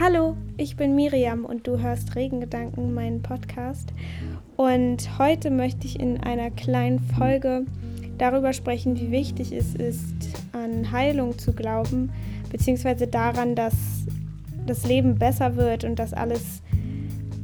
[0.00, 3.92] Hallo, ich bin Miriam und du hörst Regengedanken, meinen Podcast.
[4.56, 7.64] Und heute möchte ich in einer kleinen Folge
[8.16, 10.14] darüber sprechen, wie wichtig es ist,
[10.52, 12.12] an Heilung zu glauben,
[12.52, 13.74] beziehungsweise daran, dass
[14.66, 16.62] das Leben besser wird und dass alles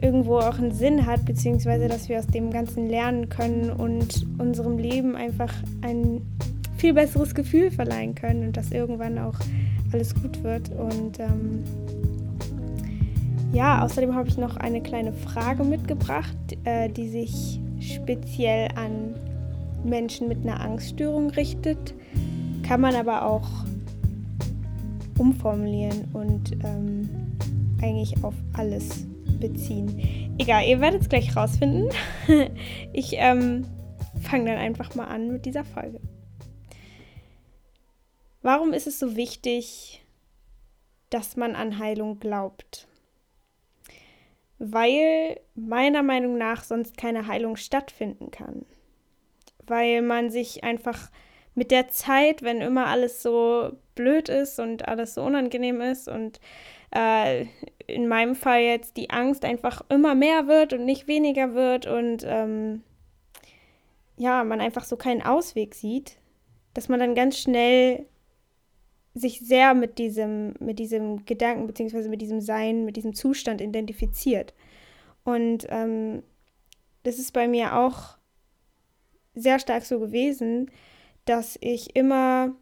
[0.00, 4.79] irgendwo auch einen Sinn hat, beziehungsweise dass wir aus dem Ganzen lernen können und unserem
[4.79, 6.23] Leben einfach ein
[6.77, 9.41] viel besseres Gefühl verleihen können und dass irgendwann auch
[9.93, 10.71] alles gut wird.
[10.71, 11.64] Und ähm,
[13.54, 19.14] ja, außerdem habe ich noch eine kleine Frage mitgebracht, äh, die sich speziell an
[19.85, 21.95] Menschen mit einer Angststörung richtet,
[22.64, 23.48] kann man aber auch
[25.18, 27.09] umformulieren und ähm,
[27.81, 29.07] eigentlich auf alles
[29.39, 30.34] beziehen.
[30.39, 31.90] Egal, ihr werdet es gleich rausfinden.
[32.92, 33.67] ich ähm,
[34.20, 36.00] fange dann einfach mal an mit dieser Folge.
[38.42, 40.05] Warum ist es so wichtig,
[41.11, 42.89] dass man an Heilung glaubt?
[44.67, 48.65] Weil meiner Meinung nach sonst keine Heilung stattfinden kann.
[49.67, 51.11] Weil man sich einfach
[51.55, 56.41] mit der Zeit, wenn immer alles so blöd ist und alles so unangenehm ist und
[56.95, 57.47] äh,
[57.87, 62.25] in meinem Fall jetzt die Angst einfach immer mehr wird und nicht weniger wird und
[62.27, 62.83] ähm,
[64.17, 66.17] ja, man einfach so keinen Ausweg sieht,
[66.73, 68.07] dass man dann ganz schnell
[69.15, 74.55] sich sehr mit diesem, mit diesem Gedanken beziehungsweise mit diesem Sein, mit diesem Zustand identifiziert.
[75.23, 76.23] Und ähm,
[77.05, 78.19] das ist bei mir auch
[79.35, 80.70] sehr stark so gewesen,
[81.25, 82.55] dass ich immer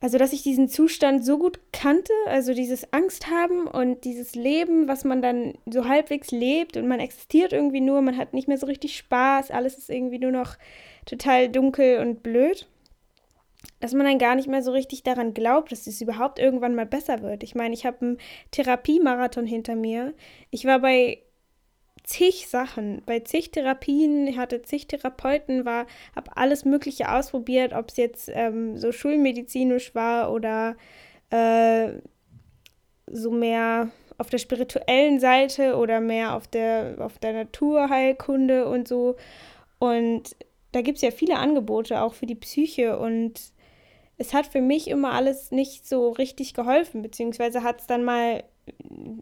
[0.00, 4.86] also, dass ich diesen Zustand so gut kannte, also dieses Angst haben und dieses Leben,
[4.86, 8.58] was man dann so halbwegs lebt und man existiert irgendwie nur, man hat nicht mehr
[8.58, 10.56] so richtig Spaß, alles ist irgendwie nur noch
[11.04, 12.68] total dunkel und blöd,
[13.80, 16.86] dass man dann gar nicht mehr so richtig daran glaubt, dass es überhaupt irgendwann mal
[16.86, 17.42] besser wird.
[17.42, 18.18] Ich meine, ich habe einen
[18.50, 20.14] Therapiemarathon hinter mir.
[20.50, 21.22] Ich war bei
[22.02, 25.86] zig Sachen, bei zig Therapien, hatte zig Therapeuten, war,
[26.16, 30.76] habe alles Mögliche ausprobiert, ob es jetzt ähm, so schulmedizinisch war oder
[31.30, 31.92] äh,
[33.06, 39.16] so mehr auf der spirituellen Seite oder mehr auf der, auf der Naturheilkunde und so.
[39.78, 40.34] Und
[40.72, 43.52] da gibt es ja viele Angebote auch für die Psyche und
[44.18, 48.42] es hat für mich immer alles nicht so richtig geholfen, beziehungsweise hat es dann mal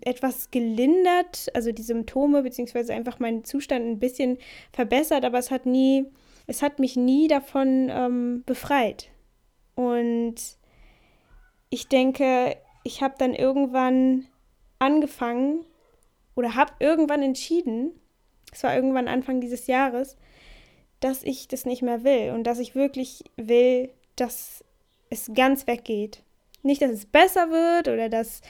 [0.01, 4.39] etwas gelindert, also die Symptome beziehungsweise einfach meinen Zustand ein bisschen
[4.73, 6.07] verbessert, aber es hat nie,
[6.47, 9.11] es hat mich nie davon ähm, befreit.
[9.75, 10.37] Und
[11.69, 14.27] ich denke, ich habe dann irgendwann
[14.79, 15.65] angefangen
[16.35, 17.93] oder habe irgendwann entschieden,
[18.53, 20.17] es war irgendwann Anfang dieses Jahres,
[21.01, 24.65] dass ich das nicht mehr will und dass ich wirklich will, dass
[25.11, 26.23] es ganz weggeht.
[26.63, 28.43] Nicht, dass es besser wird oder dass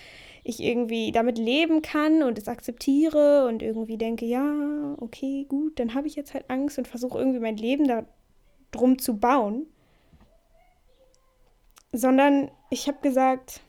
[0.42, 5.94] ich irgendwie damit leben kann und es akzeptiere und irgendwie denke, ja, okay, gut, dann
[5.94, 8.06] habe ich jetzt halt Angst und versuche irgendwie mein Leben da
[8.70, 9.66] drum zu bauen.
[11.92, 13.60] Sondern ich habe gesagt,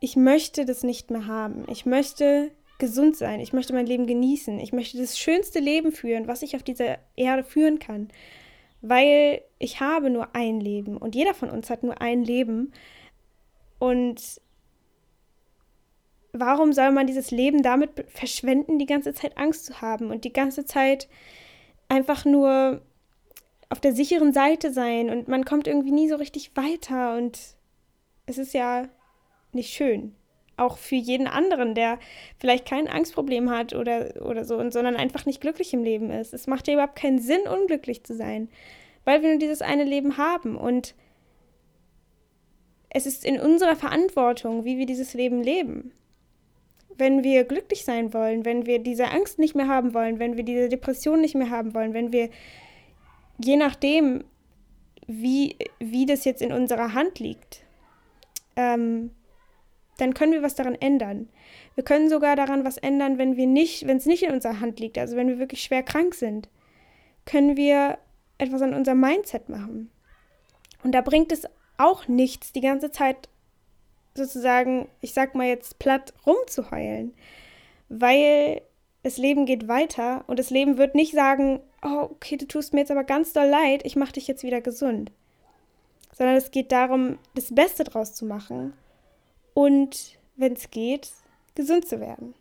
[0.00, 1.64] ich möchte das nicht mehr haben.
[1.68, 3.40] Ich möchte gesund sein.
[3.40, 4.60] Ich möchte mein Leben genießen.
[4.60, 8.08] Ich möchte das schönste Leben führen, was ich auf dieser Erde führen kann.
[8.88, 12.72] Weil ich habe nur ein Leben und jeder von uns hat nur ein Leben.
[13.78, 14.40] Und
[16.32, 20.32] warum soll man dieses Leben damit verschwenden, die ganze Zeit Angst zu haben und die
[20.32, 21.08] ganze Zeit
[21.88, 22.82] einfach nur
[23.68, 27.38] auf der sicheren Seite sein und man kommt irgendwie nie so richtig weiter und
[28.26, 28.88] es ist ja
[29.52, 30.14] nicht schön.
[30.56, 31.98] Auch für jeden anderen, der
[32.38, 36.32] vielleicht kein Angstproblem hat oder, oder so, und, sondern einfach nicht glücklich im Leben ist.
[36.32, 38.48] Es macht ja überhaupt keinen Sinn, unglücklich zu sein,
[39.04, 40.94] weil wir nur dieses eine Leben haben und
[42.88, 45.92] es ist in unserer Verantwortung, wie wir dieses Leben leben
[46.98, 50.44] wenn wir glücklich sein wollen, wenn wir diese Angst nicht mehr haben wollen, wenn wir
[50.44, 52.30] diese Depression nicht mehr haben wollen, wenn wir,
[53.38, 54.24] je nachdem,
[55.06, 57.62] wie, wie das jetzt in unserer Hand liegt,
[58.56, 59.10] ähm,
[59.98, 61.28] dann können wir was daran ändern.
[61.74, 64.80] Wir können sogar daran was ändern, wenn wir nicht, wenn es nicht in unserer Hand
[64.80, 66.48] liegt, also wenn wir wirklich schwer krank sind,
[67.24, 67.98] können wir
[68.38, 69.90] etwas an unserem Mindset machen.
[70.82, 71.46] Und da bringt es
[71.78, 73.28] auch nichts, die ganze Zeit
[74.14, 77.14] sozusagen, ich sag mal jetzt platt, rumzuheulen.
[77.88, 78.62] Weil
[79.02, 82.80] das Leben geht weiter und das Leben wird nicht sagen, oh, okay, du tust mir
[82.80, 85.12] jetzt aber ganz doll leid, ich mach dich jetzt wieder gesund.
[86.12, 88.72] Sondern es geht darum, das Beste draus zu machen
[89.56, 91.12] und, wenn es geht,
[91.54, 92.34] gesund zu werden.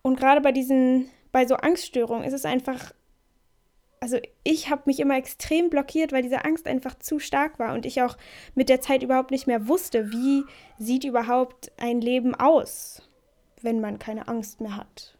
[0.00, 2.94] Und gerade bei diesen, bei so Angststörungen ist es einfach
[4.00, 7.84] also ich habe mich immer extrem blockiert, weil diese Angst einfach zu stark war und
[7.84, 8.16] ich auch
[8.54, 10.44] mit der Zeit überhaupt nicht mehr wusste, wie
[10.78, 13.02] sieht überhaupt ein Leben aus,
[13.60, 15.18] wenn man keine Angst mehr hat.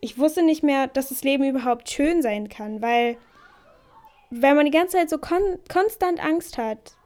[0.00, 3.18] Ich wusste nicht mehr, dass das Leben überhaupt schön sein kann, weil
[4.30, 6.96] wenn man die ganze Zeit so kon konstant Angst hat,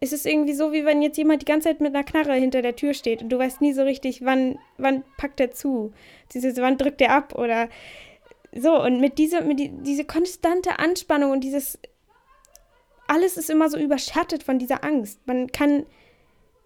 [0.00, 2.62] ist es irgendwie so, wie wenn jetzt jemand die ganze Zeit mit einer Knarre hinter
[2.62, 5.92] der Tür steht und du weißt nie so richtig, wann, wann packt er zu,
[6.32, 7.68] wann drückt er ab oder
[8.52, 11.78] so, und mit dieser, mit die, diese konstante Anspannung und dieses,
[13.06, 15.20] alles ist immer so überschattet von dieser Angst.
[15.26, 15.84] Man kann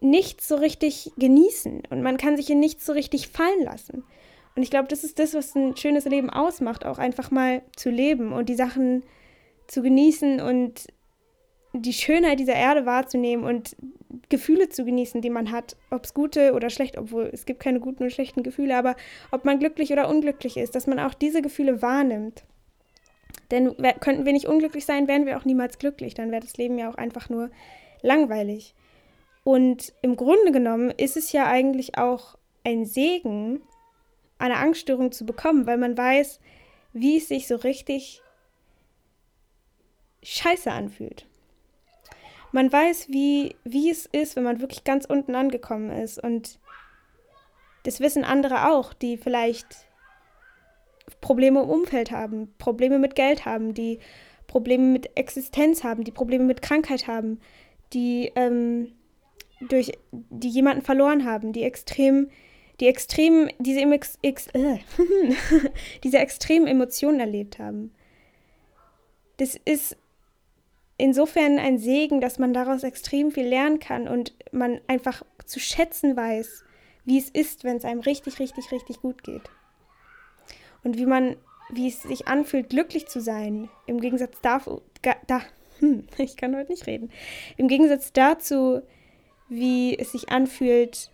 [0.00, 4.04] nichts so richtig genießen und man kann sich in nichts so richtig fallen lassen.
[4.54, 7.90] Und ich glaube, das ist das, was ein schönes Leben ausmacht, auch einfach mal zu
[7.90, 9.02] leben und die Sachen
[9.66, 10.86] zu genießen und
[11.74, 13.76] die Schönheit dieser Erde wahrzunehmen und
[14.28, 17.80] Gefühle zu genießen, die man hat, ob es gute oder schlecht, obwohl es gibt keine
[17.80, 18.94] guten und schlechten Gefühle, aber
[19.32, 22.44] ob man glücklich oder unglücklich ist, dass man auch diese Gefühle wahrnimmt.
[23.50, 26.78] Denn könnten wir nicht unglücklich sein, wären wir auch niemals glücklich, dann wäre das Leben
[26.78, 27.50] ja auch einfach nur
[28.02, 28.74] langweilig.
[29.42, 33.60] Und im Grunde genommen ist es ja eigentlich auch ein Segen,
[34.38, 36.40] eine Angststörung zu bekommen, weil man weiß,
[36.92, 38.22] wie es sich so richtig
[40.22, 41.26] scheiße anfühlt
[42.54, 46.22] man weiß, wie, wie es ist, wenn man wirklich ganz unten angekommen ist.
[46.22, 46.60] Und
[47.82, 49.66] das wissen andere auch, die vielleicht
[51.20, 53.98] Probleme im Umfeld haben, Probleme mit Geld haben, die
[54.46, 57.40] Probleme mit Existenz haben, die Probleme mit Krankheit haben,
[57.92, 58.92] die ähm,
[59.60, 62.30] durch die jemanden verloren haben, die extrem,
[62.78, 64.78] die extrem diese, ex, ex, äh,
[66.04, 67.92] diese extremen Emotionen erlebt haben.
[69.38, 69.96] Das ist
[70.96, 76.16] insofern ein Segen, dass man daraus extrem viel lernen kann und man einfach zu schätzen
[76.16, 76.64] weiß,
[77.04, 79.42] wie es ist, wenn es einem richtig, richtig, richtig gut geht.
[80.82, 81.36] Und wie man,
[81.70, 84.82] wie es sich anfühlt, glücklich zu sein, im Gegensatz dazu,
[85.26, 85.40] da,
[85.80, 87.10] hm, ich kann heute nicht reden,
[87.56, 88.82] im Gegensatz dazu,
[89.48, 91.10] wie es sich anfühlt,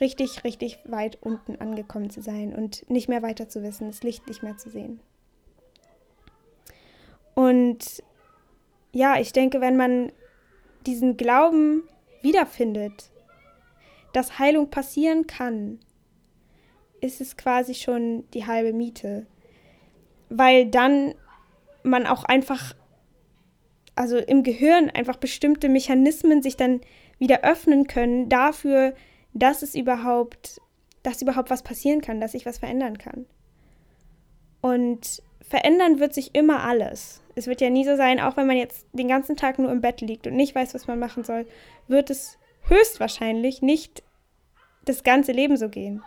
[0.00, 4.26] richtig, richtig weit unten angekommen zu sein und nicht mehr weiter zu wissen, das Licht
[4.26, 5.00] nicht mehr zu sehen.
[7.34, 8.02] Und
[8.94, 10.12] ja, ich denke, wenn man
[10.86, 11.82] diesen Glauben
[12.22, 13.10] wiederfindet,
[14.12, 15.80] dass Heilung passieren kann,
[17.00, 19.26] ist es quasi schon die halbe Miete.
[20.28, 21.14] Weil dann
[21.82, 22.74] man auch einfach,
[23.96, 26.80] also im Gehirn einfach bestimmte Mechanismen sich dann
[27.18, 28.94] wieder öffnen können dafür,
[29.32, 30.60] dass es überhaupt,
[31.02, 33.26] dass überhaupt was passieren kann, dass sich was verändern kann.
[34.60, 38.56] Und verändern wird sich immer alles es wird ja nie so sein, auch wenn man
[38.56, 41.46] jetzt den ganzen Tag nur im Bett liegt und nicht weiß, was man machen soll,
[41.88, 42.38] wird es
[42.68, 44.02] höchstwahrscheinlich nicht
[44.84, 46.02] das ganze Leben so gehen,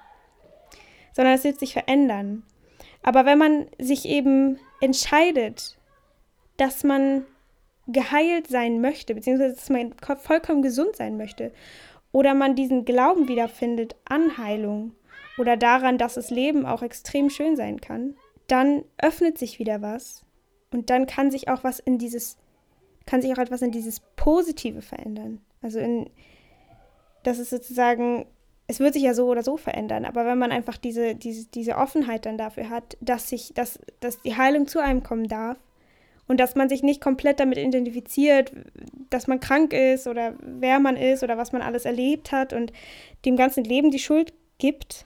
[1.14, 2.44] sondern es wird sich verändern.
[3.04, 5.78] Aber wenn man sich eben entscheidet,
[6.58, 7.26] dass man
[7.88, 11.52] geheilt sein möchte, beziehungsweise dass man vollkommen gesund sein möchte,
[12.12, 14.94] oder man diesen Glauben wiederfindet an Heilung
[15.38, 18.16] oder daran, dass das Leben auch extrem schön sein kann,
[18.48, 20.26] dann öffnet sich wieder was
[20.72, 22.38] und dann kann sich auch was in dieses,
[23.06, 25.42] kann sich auch etwas in dieses Positive verändern.
[25.62, 26.10] Also in,
[27.24, 28.26] das ist sozusagen,
[28.68, 31.78] es wird sich ja so oder so verändern, aber wenn man einfach diese, diese, diese
[31.78, 35.58] Offenheit dann dafür hat, dass sich, dass, dass die Heilung zu einem kommen darf
[36.28, 38.52] und dass man sich nicht komplett damit identifiziert,
[39.10, 42.74] dass man krank ist oder wer man ist oder was man alles erlebt hat und
[43.26, 45.06] dem ganzen Leben die Schuld gibt,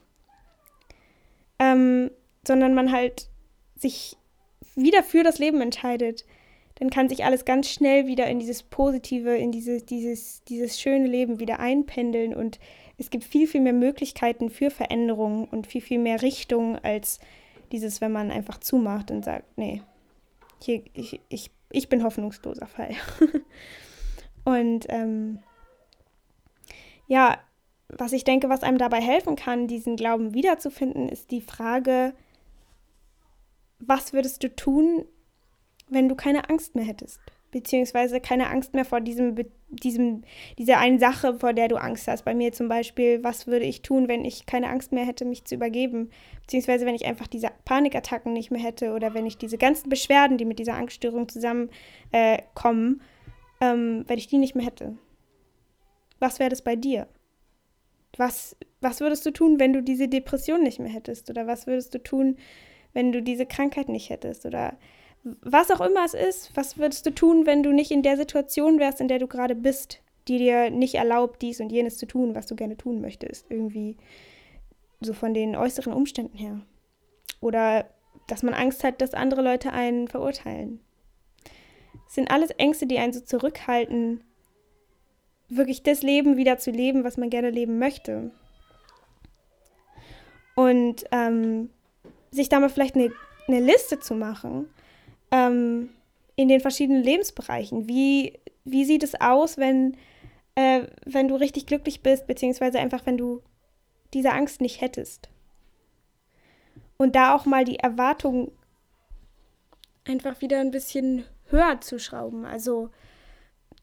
[1.60, 2.10] ähm,
[2.46, 3.30] sondern man halt
[3.78, 4.18] sich
[4.76, 6.26] wieder für das Leben entscheidet,
[6.76, 11.08] dann kann sich alles ganz schnell wieder in dieses Positive, in dieses, dieses, dieses schöne
[11.08, 12.60] Leben wieder einpendeln und
[12.98, 17.20] es gibt viel, viel mehr Möglichkeiten für Veränderungen und viel, viel mehr Richtungen als
[17.72, 19.82] dieses, wenn man einfach zumacht und sagt, nee,
[20.62, 22.92] hier, ich, ich, ich bin hoffnungsloser Fall.
[24.46, 25.40] und ähm,
[27.08, 27.40] ja,
[27.90, 32.14] was ich denke, was einem dabei helfen kann, diesen Glauben wiederzufinden, ist die Frage,
[33.86, 35.06] was würdest du tun,
[35.90, 37.20] wenn du keine Angst mehr hättest?
[37.52, 39.36] Beziehungsweise keine Angst mehr vor diesem,
[39.70, 40.24] diesem,
[40.58, 42.24] dieser einen Sache, vor der du Angst hast.
[42.24, 45.44] Bei mir zum Beispiel, was würde ich tun, wenn ich keine Angst mehr hätte, mich
[45.44, 46.12] zu übergeben?
[46.42, 50.38] Beziehungsweise wenn ich einfach diese Panikattacken nicht mehr hätte oder wenn ich diese ganzen Beschwerden,
[50.38, 53.02] die mit dieser Angststörung zusammenkommen,
[53.60, 54.98] äh, ähm, wenn ich die nicht mehr hätte.
[56.20, 57.08] Was wäre das bei dir?
[58.16, 61.30] Was, was würdest du tun, wenn du diese Depression nicht mehr hättest?
[61.30, 62.38] Oder was würdest du tun,
[62.94, 64.78] wenn du diese Krankheit nicht hättest oder
[65.24, 68.80] was auch immer es ist, was würdest du tun, wenn du nicht in der Situation
[68.80, 72.36] wärst, in der du gerade bist, die dir nicht erlaubt, dies und jenes zu tun,
[72.36, 73.98] was du gerne tun möchtest, irgendwie
[75.00, 76.62] so von den äußeren Umständen her.
[77.40, 77.86] Oder
[78.28, 80.80] dass man Angst hat, dass andere Leute einen verurteilen.
[82.08, 84.24] Es sind alles Ängste, die einen so zurückhalten,
[85.50, 88.32] wirklich das Leben wieder zu leben, was man gerne leben möchte.
[90.56, 91.70] Und ähm,
[92.32, 93.12] sich da mal vielleicht eine,
[93.48, 94.68] eine Liste zu machen
[95.32, 95.90] ähm,
[96.36, 97.88] in den verschiedenen Lebensbereichen.
[97.88, 99.98] Wie, wie sieht es aus, wenn,
[100.56, 103.42] äh, wenn du richtig glücklich bist, beziehungsweise einfach, wenn du
[104.14, 105.30] diese Angst nicht hättest?
[106.98, 108.52] Und da auch mal die Erwartungen
[110.06, 112.46] einfach wieder ein bisschen höher zu schrauben.
[112.46, 112.90] Also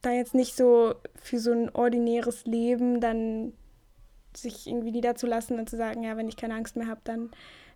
[0.03, 3.53] da jetzt nicht so für so ein ordinäres Leben dann
[4.37, 7.31] sich irgendwie niederzulassen und zu sagen, ja, wenn ich keine Angst mehr habe, dann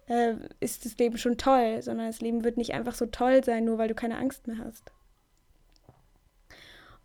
[0.08, 3.64] äh, ist das Leben schon toll, sondern das Leben wird nicht einfach so toll sein,
[3.64, 4.92] nur weil du keine Angst mehr hast.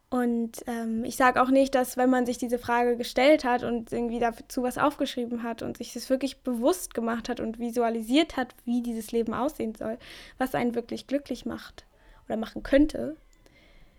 [0.10, 3.92] Und ähm, ich sage auch nicht, dass wenn man sich diese Frage gestellt hat und
[3.92, 8.56] irgendwie dazu was aufgeschrieben hat und sich das wirklich bewusst gemacht hat und visualisiert hat,
[8.63, 9.98] wie dieses Leben aussehen soll,
[10.38, 11.86] was einen wirklich glücklich macht
[12.25, 13.18] oder machen könnte,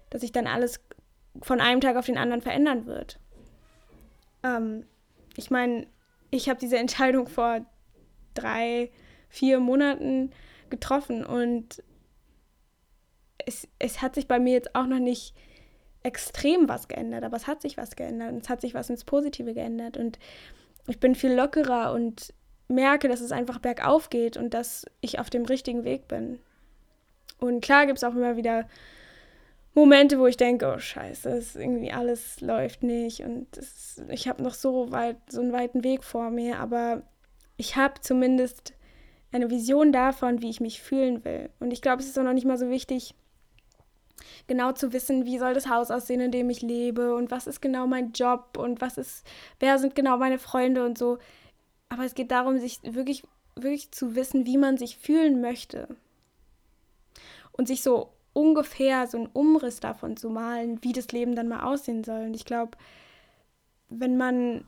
[0.09, 0.81] dass sich dann alles
[1.43, 3.19] von einem Tag auf den anderen verändern wird.
[4.43, 4.87] Ähm,
[5.37, 5.87] ich meine,
[6.31, 7.67] ich habe diese Entscheidung vor
[8.39, 8.91] drei,
[9.29, 10.31] vier Monaten
[10.71, 11.83] getroffen und
[13.47, 15.35] es, es hat sich bei mir jetzt auch noch nicht
[16.03, 19.05] extrem was geändert, aber es hat sich was geändert und es hat sich was ins
[19.05, 20.19] Positive geändert und
[20.87, 22.33] ich bin viel lockerer und
[22.69, 26.39] merke, dass es einfach bergauf geht und dass ich auf dem richtigen Weg bin.
[27.39, 28.67] Und klar gibt es auch immer wieder
[29.75, 34.43] Momente, wo ich denke, oh scheiße, ist irgendwie alles läuft nicht und ist, ich habe
[34.43, 37.03] noch so weit so einen weiten Weg vor mir, aber
[37.59, 38.73] ich habe zumindest
[39.31, 41.51] eine Vision davon, wie ich mich fühlen will.
[41.61, 43.15] Und ich glaube, es ist auch noch nicht mal so wichtig,
[44.47, 47.61] genau zu wissen, wie soll das Haus aussehen, in dem ich lebe und was ist
[47.61, 49.27] genau mein Job und was ist,
[49.61, 51.19] wer sind genau meine Freunde und so.
[51.89, 53.25] Aber es geht darum, sich wirklich,
[53.57, 55.89] wirklich zu wissen, wie man sich fühlen möchte.
[57.53, 61.65] Und sich so ungefähr so einen Umriss davon zu malen, wie das Leben dann mal
[61.65, 62.27] aussehen soll.
[62.27, 62.79] Und ich glaube,
[63.89, 64.65] wenn man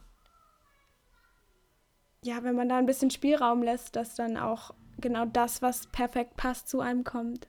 [2.25, 6.37] ja, wenn man da ein bisschen Spielraum lässt, dass dann auch genau das, was perfekt
[6.37, 7.49] passt, zu einem kommt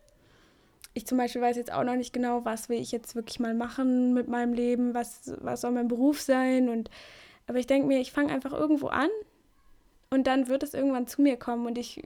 [0.93, 3.53] ich zum Beispiel weiß jetzt auch noch nicht genau, was will ich jetzt wirklich mal
[3.53, 6.69] machen mit meinem Leben, was, was soll mein Beruf sein.
[6.69, 6.89] Und
[7.47, 9.09] aber ich denke mir, ich fange einfach irgendwo an
[10.09, 12.03] und dann wird es irgendwann zu mir kommen und ich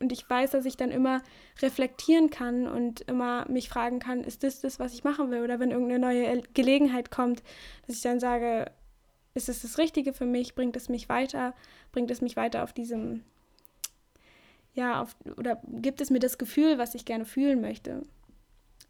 [0.00, 1.20] und ich weiß, dass ich dann immer
[1.60, 5.42] reflektieren kann und immer mich fragen kann, ist das das, was ich machen will?
[5.42, 7.42] Oder wenn irgendeine neue Gelegenheit kommt,
[7.86, 8.70] dass ich dann sage,
[9.34, 10.54] ist es das Richtige für mich?
[10.54, 11.54] Bringt es mich weiter?
[11.92, 13.22] Bringt es mich weiter auf diesem
[14.74, 18.02] ja, auf, oder gibt es mir das Gefühl, was ich gerne fühlen möchte.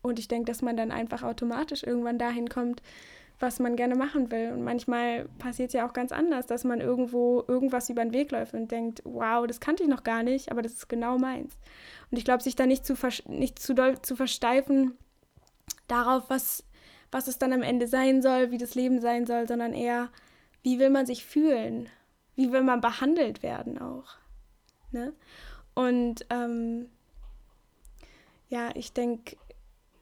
[0.03, 2.83] Und ich denke, dass man dann einfach automatisch irgendwann dahin kommt,
[3.39, 4.53] was man gerne machen will.
[4.53, 8.31] Und manchmal passiert es ja auch ganz anders, dass man irgendwo irgendwas über den Weg
[8.31, 11.55] läuft und denkt, wow, das kannte ich noch gar nicht, aber das ist genau meins.
[12.11, 12.95] Und ich glaube, sich da nicht zu,
[13.29, 14.97] nicht zu doll zu versteifen
[15.89, 16.65] darauf, was,
[17.11, 20.11] was es dann am Ende sein soll, wie das Leben sein soll, sondern eher,
[20.63, 21.89] wie will man sich fühlen?
[22.37, 24.17] Wie will man behandelt werden auch?
[24.93, 25.13] Ne?
[25.75, 26.89] Und ähm,
[28.49, 29.37] ja, ich denke,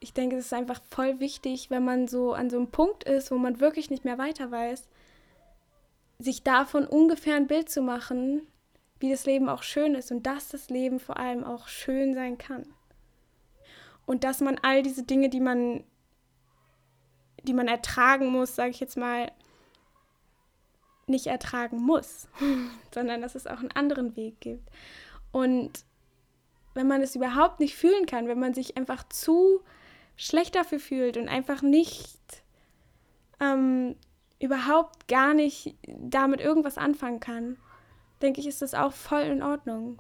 [0.01, 3.31] ich denke, es ist einfach voll wichtig, wenn man so an so einem Punkt ist,
[3.31, 4.89] wo man wirklich nicht mehr weiter weiß,
[6.19, 8.43] sich davon ungefähr ein Bild zu machen,
[9.01, 12.39] wie das Leben auch schön ist und dass das Leben vor allem auch schön sein
[12.39, 12.67] kann.
[14.07, 15.85] Und dass man all diese Dinge, die man,
[17.43, 19.31] die man ertragen muss, sage ich jetzt mal,
[21.09, 22.29] nicht ertragen muss,
[22.95, 24.69] sondern dass es auch einen anderen Weg gibt.
[25.33, 25.85] Und
[26.75, 29.61] wenn man es überhaupt nicht fühlen kann, wenn man sich einfach zu
[30.17, 32.19] schlecht dafür fühlt und einfach nicht
[33.41, 33.97] ähm,
[34.41, 37.57] überhaupt gar nicht damit irgendwas anfangen kann,
[38.23, 39.99] denke ich, ist das auch voll in Ordnung.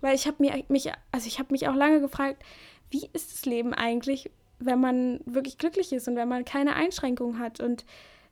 [0.00, 2.42] Weil ich habe mich, also ich habe mich auch lange gefragt,
[2.90, 7.38] wie ist das Leben eigentlich, wenn man wirklich glücklich ist und wenn man keine Einschränkungen
[7.38, 7.60] hat.
[7.60, 7.84] Und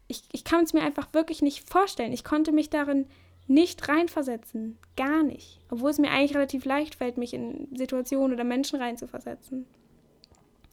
[0.08, 2.12] ich, ich kann es mir einfach wirklich nicht vorstellen.
[2.12, 3.06] Ich konnte mich darin
[3.48, 4.78] nicht reinversetzen.
[4.96, 5.60] Gar nicht.
[5.70, 9.66] Obwohl es mir eigentlich relativ leicht fällt, mich in Situationen oder Menschen reinzuversetzen.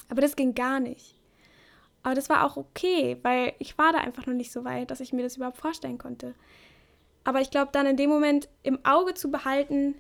[0.10, 1.16] Aber das ging gar nicht.
[2.04, 5.00] Aber das war auch okay, weil ich war da einfach noch nicht so weit, dass
[5.00, 6.36] ich mir das überhaupt vorstellen konnte.
[7.24, 9.96] Aber ich glaube, dann in dem Moment im Auge zu behalten,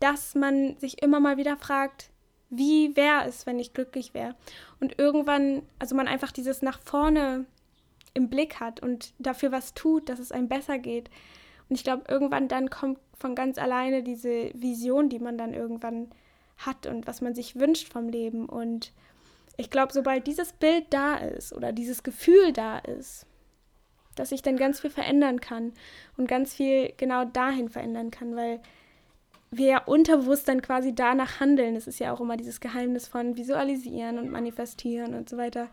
[0.00, 2.10] dass man sich immer mal wieder fragt,
[2.50, 4.34] wie wäre es, wenn ich glücklich wäre?
[4.80, 7.46] Und irgendwann, also man einfach dieses nach vorne
[8.14, 11.10] im Blick hat und dafür was tut, dass es einem besser geht,
[11.68, 16.10] und ich glaube, irgendwann dann kommt von ganz alleine diese Vision, die man dann irgendwann
[16.58, 18.46] hat und was man sich wünscht vom Leben.
[18.46, 18.92] Und
[19.56, 23.26] ich glaube, sobald dieses Bild da ist oder dieses Gefühl da ist,
[24.14, 25.72] dass ich dann ganz viel verändern kann
[26.16, 28.60] und ganz viel genau dahin verändern kann, weil
[29.50, 31.74] wir ja unterbewusst dann quasi danach handeln.
[31.74, 35.68] Das ist ja auch immer dieses Geheimnis von Visualisieren und Manifestieren und so weiter,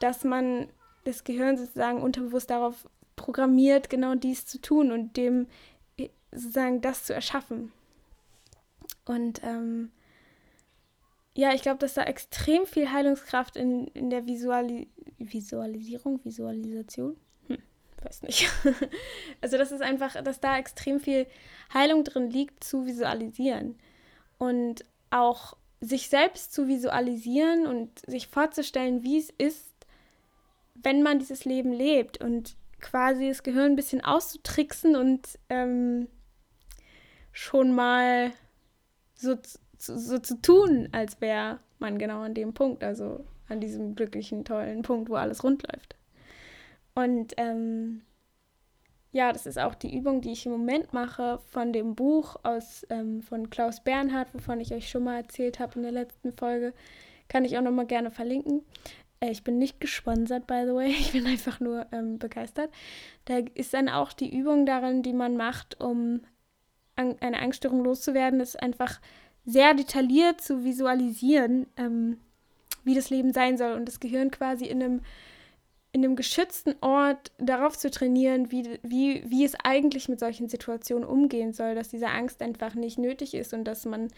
[0.00, 0.68] dass man
[1.04, 5.46] das Gehirn sozusagen unterbewusst darauf programmiert, genau dies zu tun und dem
[6.32, 7.72] sozusagen das zu erschaffen.
[9.04, 9.90] Und ähm,
[11.34, 17.16] ja, ich glaube, dass da extrem viel Heilungskraft in, in der Visuali Visualisierung, Visualisation,
[17.46, 17.58] hm,
[18.02, 18.50] weiß nicht.
[19.40, 21.26] also das ist einfach, dass da extrem viel
[21.72, 23.76] Heilung drin liegt, zu visualisieren.
[24.38, 29.71] Und auch sich selbst zu visualisieren und sich vorzustellen, wie es ist,
[30.74, 36.08] wenn man dieses Leben lebt und quasi das Gehirn ein bisschen auszutricksen und ähm,
[37.32, 38.32] schon mal
[39.14, 39.36] so,
[39.78, 44.44] so, so zu tun, als wäre man genau an dem Punkt, also an diesem glücklichen,
[44.44, 45.96] tollen Punkt, wo alles rund läuft.
[46.94, 48.02] Und ähm,
[49.12, 52.86] ja, das ist auch die Übung, die ich im Moment mache von dem Buch aus
[52.90, 56.72] ähm, von Klaus Bernhard, wovon ich euch schon mal erzählt habe in der letzten Folge.
[57.28, 58.62] Kann ich auch noch mal gerne verlinken.
[59.22, 60.90] Äh, ich bin nicht gesponsert, by the way.
[61.00, 62.70] Ich bin einfach nur ähm, begeistert.
[63.24, 66.20] Da ist dann auch die Übung darin, die man macht, um
[66.96, 69.00] an, eine Angststörung loszuwerden, ist einfach
[69.46, 72.18] sehr detailliert zu visualisieren, ähm,
[72.84, 75.00] wie das Leben sein soll und das Gehirn quasi in einem,
[75.92, 81.04] in einem geschützten Ort darauf zu trainieren, wie, wie, wie es eigentlich mit solchen Situationen
[81.04, 84.08] umgehen soll, dass diese Angst einfach nicht nötig ist und dass man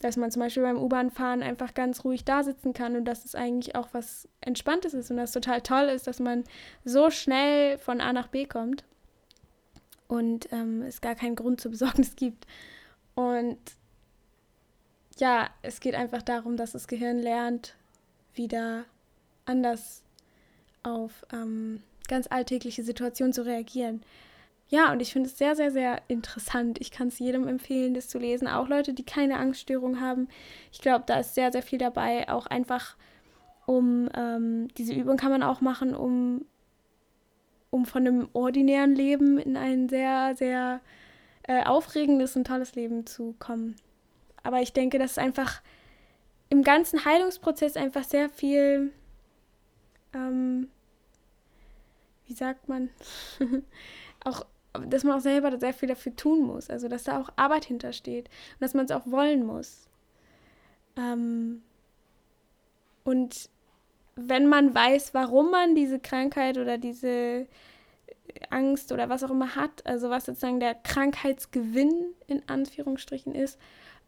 [0.00, 3.34] dass man zum Beispiel beim U-Bahn-Fahren einfach ganz ruhig da sitzen kann und dass es
[3.34, 6.44] eigentlich auch was Entspanntes ist und das total toll ist, dass man
[6.84, 8.84] so schnell von A nach B kommt
[10.08, 12.46] und ähm, es gar keinen Grund zur Besorgnis gibt.
[13.14, 13.58] Und
[15.18, 17.74] ja, es geht einfach darum, dass das Gehirn lernt,
[18.34, 18.84] wieder
[19.44, 20.02] anders
[20.82, 24.02] auf ähm, ganz alltägliche Situationen zu reagieren.
[24.70, 26.80] Ja, und ich finde es sehr, sehr, sehr interessant.
[26.80, 28.46] Ich kann es jedem empfehlen, das zu lesen.
[28.46, 30.28] Auch Leute, die keine Angststörung haben.
[30.70, 32.28] Ich glaube, da ist sehr, sehr viel dabei.
[32.28, 32.96] Auch einfach,
[33.66, 36.46] um ähm, diese Übung kann man auch machen, um,
[37.70, 40.80] um von einem ordinären Leben in ein sehr, sehr
[41.48, 43.74] äh, aufregendes und tolles Leben zu kommen.
[44.44, 45.62] Aber ich denke, dass einfach
[46.48, 48.92] im ganzen Heilungsprozess einfach sehr viel,
[50.14, 50.68] ähm,
[52.28, 52.88] wie sagt man,
[54.24, 54.46] auch
[54.88, 56.70] dass man auch selber sehr viel dafür tun muss.
[56.70, 59.88] Also, dass da auch Arbeit hintersteht und dass man es auch wollen muss.
[60.96, 61.62] Ähm,
[63.04, 63.48] und
[64.16, 67.46] wenn man weiß, warum man diese Krankheit oder diese
[68.50, 73.58] Angst oder was auch immer hat, also was sozusagen der Krankheitsgewinn in Anführungsstrichen ist,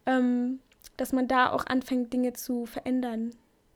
[0.05, 0.59] ähm,
[0.97, 3.31] dass man da auch anfängt, Dinge zu verändern.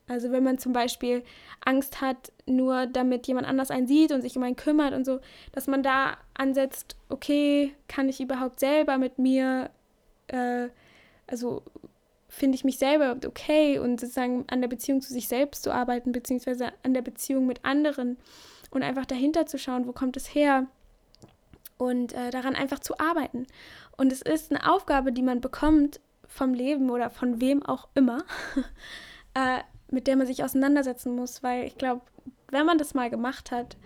[0.07, 1.23] Also wenn man zum Beispiel
[1.65, 5.19] Angst hat, nur damit jemand anders einen sieht und sich um einen kümmert und so,
[5.51, 9.69] dass man da ansetzt, okay, kann ich überhaupt selber mit mir,
[10.27, 10.69] äh,
[11.27, 11.61] also
[12.29, 16.11] finde ich mich selber okay und sozusagen an der Beziehung zu sich selbst zu arbeiten,
[16.11, 18.17] beziehungsweise an der Beziehung mit anderen
[18.71, 20.67] und einfach dahinter zu schauen, wo kommt es her
[21.77, 23.47] und äh, daran einfach zu arbeiten.
[23.97, 28.23] Und es ist eine Aufgabe, die man bekommt vom Leben oder von wem auch immer.
[29.33, 29.59] äh,
[29.91, 32.01] mit der man sich auseinandersetzen muss, weil ich glaube,
[32.51, 33.77] wenn man das mal gemacht hat,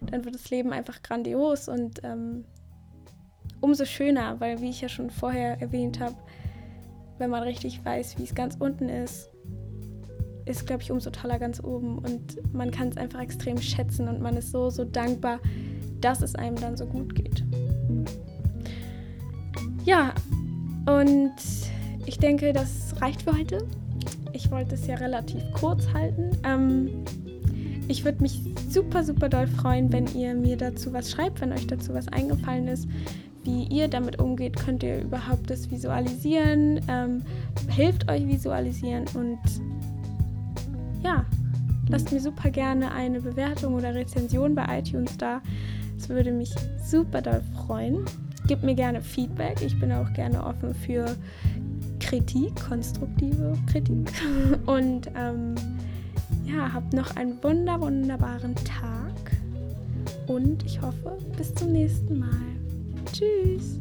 [0.00, 2.44] dann wird das Leben einfach grandios und ähm,
[3.60, 6.16] umso schöner, weil wie ich ja schon vorher erwähnt habe,
[7.18, 9.30] wenn man richtig weiß, wie es ganz unten ist,
[10.46, 14.20] ist, glaube ich, umso toller ganz oben und man kann es einfach extrem schätzen und
[14.20, 15.38] man ist so, so dankbar,
[16.00, 17.44] dass es einem dann so gut geht.
[19.84, 20.14] Ja,
[20.86, 21.34] und
[22.06, 23.66] ich denke, das reicht für heute.
[24.42, 26.30] Ich wollte es ja relativ kurz halten.
[26.44, 27.04] Ähm,
[27.88, 31.66] ich würde mich super, super doll freuen, wenn ihr mir dazu was schreibt, wenn euch
[31.66, 32.88] dazu was eingefallen ist,
[33.44, 34.56] wie ihr damit umgeht.
[34.56, 36.80] Könnt ihr überhaupt das visualisieren?
[36.88, 37.22] Ähm,
[37.68, 39.38] hilft euch visualisieren und
[41.04, 41.26] ja,
[41.88, 45.42] lasst mir super gerne eine Bewertung oder Rezension bei iTunes da.
[45.98, 48.06] Das würde mich super doll freuen.
[48.46, 49.60] Gebt mir gerne Feedback.
[49.60, 51.14] Ich bin auch gerne offen für
[52.10, 54.10] Kritik, konstruktive Kritik.
[54.66, 55.54] Und ähm,
[56.44, 59.14] ja, habt noch einen wunder, wunderbaren Tag.
[60.26, 62.28] Und ich hoffe, bis zum nächsten Mal.
[63.12, 63.78] Tschüss.